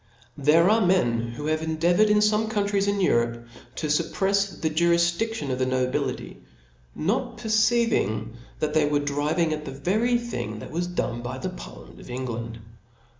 [0.39, 5.51] There are men who have endeavoured in fome countries in Europe to fupprefs the jqrifdidlion
[5.51, 6.39] of the, nobility;
[6.95, 11.49] not perceiving that they were driving at the very thing that was done by the
[11.51, 12.57] parliament of England.